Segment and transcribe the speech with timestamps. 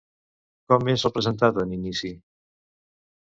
[0.71, 2.11] Com és representat en inici?